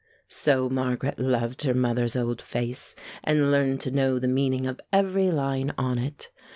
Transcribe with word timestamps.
So 0.27 0.67
Margaret 0.67 1.19
loved 1.19 1.61
her 1.61 1.75
mother's 1.75 2.15
old 2.15 2.41
face, 2.41 2.95
and 3.23 3.51
learned 3.51 3.81
to 3.81 3.91
know 3.91 4.17
the 4.17 4.27
meaning 4.27 4.65
of 4.65 4.81
every 4.91 5.29
line 5.29 5.75
on 5.77 5.99
it. 5.99 6.31